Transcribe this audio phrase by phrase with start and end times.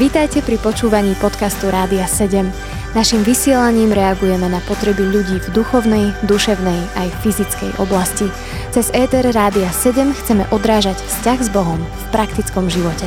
[0.00, 2.48] Vítajte pri počúvaní podcastu Rádia 7.
[2.90, 8.26] Naším vysielaním reagujeme na potreby ľudí v duchovnej, duševnej aj fyzickej oblasti.
[8.74, 13.06] Cez ETR Rádia 7 chceme odrážať vzťah s Bohom v praktickom živote.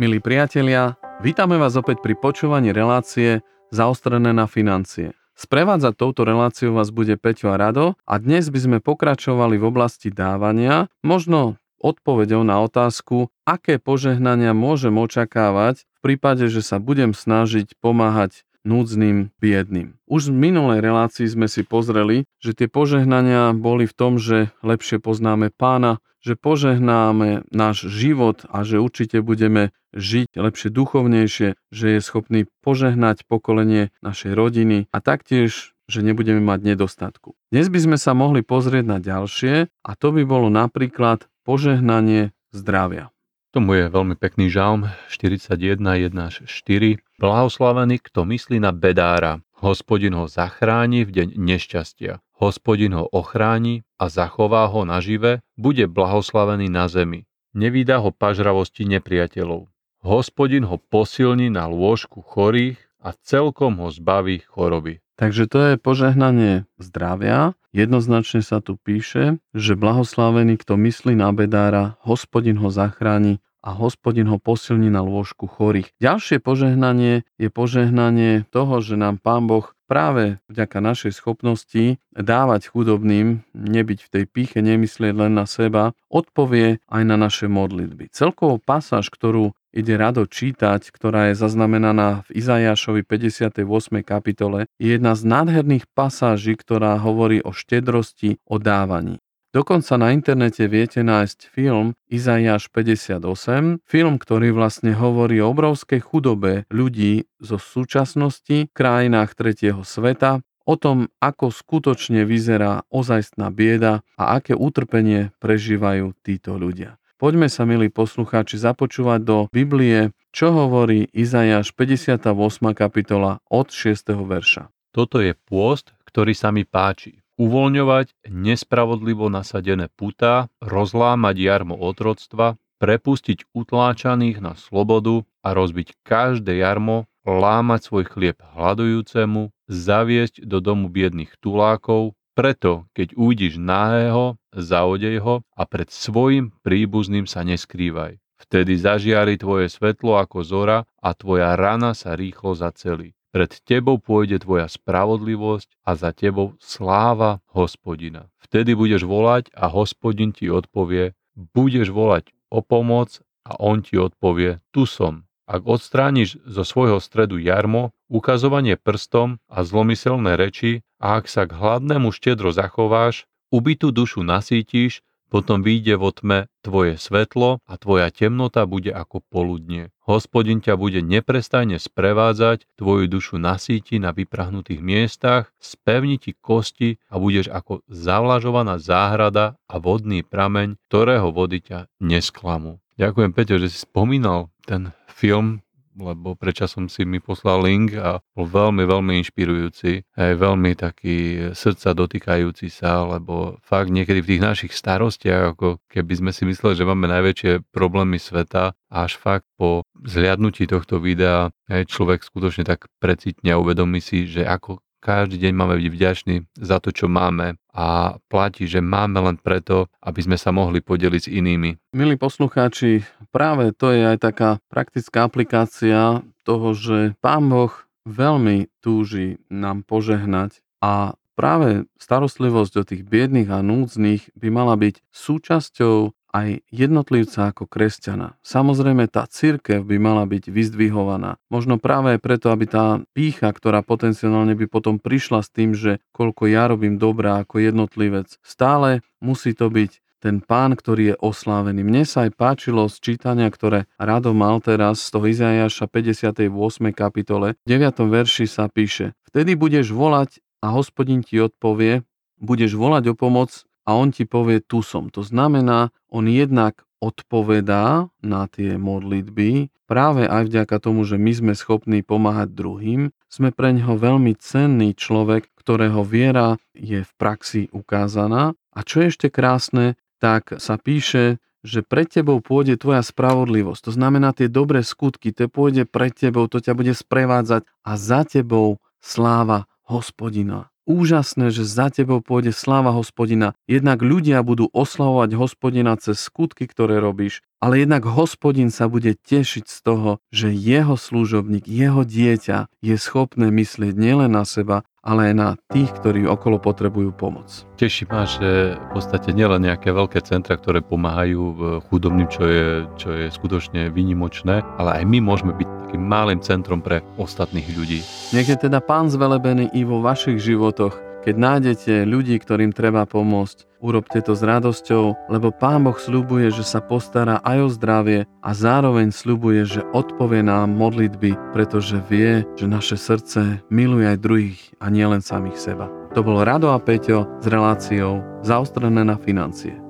[0.00, 5.12] Milí priatelia, vítame vás opäť pri počúvaní relácie Zaostrené na financie.
[5.36, 10.08] Sprevádzať touto reláciou vás bude Peťo a Rado a dnes by sme pokračovali v oblasti
[10.08, 17.74] dávania, možno odpovedou na otázku, aké požehnania môžem očakávať v prípade, že sa budem snažiť
[17.80, 19.96] pomáhať núdznym, biedným.
[20.04, 25.00] Už v minulej relácii sme si pozreli, že tie požehnania boli v tom, že lepšie
[25.00, 32.00] poznáme pána, že požehnáme náš život a že určite budeme žiť lepšie duchovnejšie, že je
[32.04, 37.34] schopný požehnať pokolenie našej rodiny a taktiež že nebudeme mať nedostatku.
[37.50, 43.14] Dnes by sme sa mohli pozrieť na ďalšie a to by bolo napríklad požehnanie zdravia.
[43.50, 47.02] Tomu je veľmi pekný žalm 41, 1 až 4.
[47.18, 49.42] Blahoslavený, kto myslí na bedára.
[49.58, 52.22] Hospodin ho zachráni v deň nešťastia.
[52.38, 57.26] Hospodin ho ochráni a zachová ho nažive, bude blahoslavený na zemi.
[57.50, 59.66] Nevída ho pažravosti nepriateľov.
[60.00, 65.00] Hospodin ho posilní na lôžku chorých a celkom ho zbaví choroby.
[65.20, 67.52] Takže to je požehnanie zdravia.
[67.76, 74.24] Jednoznačne sa tu píše, že blahoslavený, kto myslí na bedára, hospodin ho zachráni a hospodin
[74.32, 75.92] ho posilní na lôžku chorých.
[76.00, 83.44] Ďalšie požehnanie je požehnanie toho, že nám Pán Boh práve vďaka našej schopnosti dávať chudobným,
[83.52, 88.08] nebyť v tej píche, nemyslieť len na seba, odpovie aj na naše modlitby.
[88.14, 93.62] Celkovo pasáž, ktorú ide rado čítať, ktorá je zaznamenaná v Izajašovi 58.
[94.02, 99.22] kapitole, je jedna z nádherných pasáží, ktorá hovorí o štedrosti, o dávaní.
[99.50, 106.70] Dokonca na internete viete nájsť film Izajáš 58, film, ktorý vlastne hovorí o obrovskej chudobe
[106.70, 110.38] ľudí zo súčasnosti v krajinách tretieho sveta,
[110.70, 116.94] o tom, ako skutočne vyzerá ozajstná bieda a aké utrpenie prežívajú títo ľudia.
[117.20, 122.32] Poďme sa, milí poslucháči, započúvať do Biblie, čo hovorí Izajáš 58.
[122.72, 124.16] kapitola od 6.
[124.24, 124.72] verša.
[124.88, 127.20] Toto je pôst, ktorý sa mi páči.
[127.36, 137.04] Uvoľňovať nespravodlivo nasadené putá, rozlámať jarmo otroctva, prepustiť utláčaných na slobodu a rozbiť každé jarmo,
[137.28, 145.42] lámať svoj chlieb hľadujúcemu, zaviesť do domu biedných tulákov, preto, keď uvidíš nahého, zaodej ho
[145.54, 148.18] a pred svojim príbuzným sa neskrývaj.
[148.40, 153.12] Vtedy zažiari tvoje svetlo ako zora a tvoja rana sa rýchlo zacelí.
[153.30, 158.26] Pred tebou pôjde tvoja spravodlivosť a za tebou sláva hospodina.
[158.42, 164.58] Vtedy budeš volať a hospodin ti odpovie, budeš volať o pomoc a on ti odpovie,
[164.74, 165.29] tu som.
[165.50, 171.58] Ak odstrániš zo svojho stredu jarmo, ukazovanie prstom a zlomyselné reči a ak sa k
[171.58, 178.62] hladnému štedro zachováš, ubitú dušu nasítiš, potom vyjde vo tme tvoje svetlo a tvoja temnota
[178.62, 179.90] bude ako poludne.
[180.06, 187.18] Hospodin ťa bude neprestajne sprevádzať, tvoju dušu nasíti na vyprahnutých miestach, spevni ti kosti a
[187.18, 192.78] budeš ako zavlažovaná záhrada a vodný prameň, ktorého vody ťa nesklamú.
[193.00, 195.66] Ďakujem, Peťo, že si spomínal ten film,
[195.98, 201.90] lebo prečasom si mi poslal link a bol veľmi, veľmi inšpirujúci, aj veľmi taký srdca
[201.98, 206.86] dotýkajúci sa, lebo fakt niekedy v tých našich starostiach, ako keby sme si mysleli, že
[206.86, 213.58] máme najväčšie problémy sveta, až fakt po zliadnutí tohto videa aj človek skutočne tak precitne
[213.58, 218.20] a uvedomí si, že ako každý deň máme byť vďační za to, čo máme a
[218.28, 221.80] platí, že máme len preto, aby sme sa mohli podeliť s inými.
[221.96, 223.02] Milí poslucháči,
[223.32, 227.72] práve to je aj taká praktická aplikácia toho, že Pán Boh
[228.04, 235.00] veľmi túži nám požehnať a práve starostlivosť o tých biedných a núdznych by mala byť
[235.08, 238.38] súčasťou aj jednotlivca ako kresťana.
[238.40, 241.42] Samozrejme, tá církev by mala byť vyzdvihovaná.
[241.50, 246.46] Možno práve preto, aby tá pícha, ktorá potenciálne by potom prišla s tým, že koľko
[246.46, 251.80] ja robím dobrá ako jednotlivec, stále musí to byť ten pán, ktorý je oslávený.
[251.80, 256.52] Mne sa aj páčilo z čítania, ktoré Rado mal teraz z toho Izajaša 58.
[256.92, 257.56] kapitole.
[257.64, 258.04] V 9.
[258.04, 262.04] verši sa píše Vtedy budeš volať a hospodin ti odpovie,
[262.36, 265.08] budeš volať o pomoc a on ti povie, tu som.
[265.14, 271.52] To znamená, on jednak odpovedá na tie modlitby, práve aj vďaka tomu, že my sme
[271.56, 278.54] schopní pomáhať druhým, sme pre neho veľmi cenný človek, ktorého viera je v praxi ukázaná.
[278.70, 283.90] A čo je ešte krásne, tak sa píše, že pred tebou pôjde tvoja spravodlivosť.
[283.90, 288.24] To znamená tie dobré skutky, to pôjde pred tebou, to ťa bude sprevádzať a za
[288.24, 290.72] tebou sláva hospodina.
[290.88, 293.52] Úžasné, že za tebou pôjde sláva hospodina.
[293.68, 299.64] Jednak ľudia budú oslavovať hospodina cez skutky, ktoré robíš, ale jednak hospodin sa bude tešiť
[299.68, 305.34] z toho, že jeho služobník, jeho dieťa je schopné myslieť nielen na seba, ale aj
[305.36, 307.48] na tých, ktorí okolo potrebujú pomoc.
[307.80, 312.68] Teší ma, že v podstate nielen nejaké veľké centra, ktoré pomáhajú chudobným, čo je,
[313.00, 317.98] čo je skutočne výnimočné, ale aj my môžeme byť takým malým centrom pre ostatných ľudí.
[318.30, 320.94] Nech je teda Pán zvelebený i vo vašich životoch,
[321.26, 326.62] keď nájdete ľudí, ktorým treba pomôcť, urobte to s radosťou, lebo Pán Boh sľubuje, že
[326.62, 332.70] sa postará aj o zdravie a zároveň sľubuje, že odpovie nám modlitby, pretože vie, že
[332.70, 335.90] naše srdce miluje aj druhých a nielen samých seba.
[336.14, 339.89] To bolo Rado a Peťo s reláciou Zaostrené na financie.